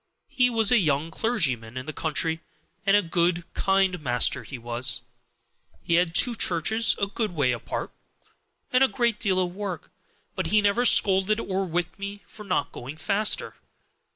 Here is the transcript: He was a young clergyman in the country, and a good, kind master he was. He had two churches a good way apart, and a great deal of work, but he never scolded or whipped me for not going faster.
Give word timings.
He 0.29 0.49
was 0.49 0.71
a 0.71 0.79
young 0.79 1.11
clergyman 1.11 1.77
in 1.77 1.85
the 1.85 1.93
country, 1.93 2.39
and 2.87 2.97
a 2.97 3.03
good, 3.03 3.43
kind 3.53 4.01
master 4.01 4.41
he 4.41 4.57
was. 4.57 5.01
He 5.83 5.93
had 5.93 6.15
two 6.15 6.33
churches 6.33 6.95
a 6.99 7.05
good 7.05 7.35
way 7.35 7.51
apart, 7.51 7.91
and 8.73 8.83
a 8.83 8.87
great 8.87 9.19
deal 9.19 9.39
of 9.39 9.53
work, 9.53 9.91
but 10.33 10.47
he 10.47 10.59
never 10.59 10.85
scolded 10.85 11.39
or 11.39 11.67
whipped 11.67 11.99
me 11.99 12.23
for 12.25 12.43
not 12.43 12.71
going 12.71 12.97
faster. 12.97 13.57